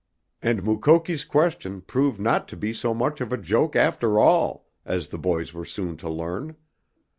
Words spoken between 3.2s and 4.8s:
of a joke after all,